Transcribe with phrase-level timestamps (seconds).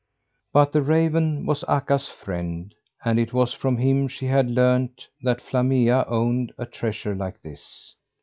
[0.51, 2.73] But the raven was Akka's friend;
[3.05, 7.93] and it was from him she had learned that Flammea owned a treasure like this.